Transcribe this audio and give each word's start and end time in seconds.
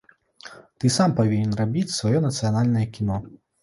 Ты 0.83 0.91
сам 0.95 1.15
павінен 1.21 1.53
рабіць 1.61 1.95
сваё 1.99 2.27
нацыянальнае 2.29 2.87
кіно. 2.99 3.25